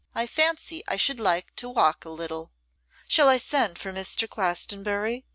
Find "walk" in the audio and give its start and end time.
1.69-2.05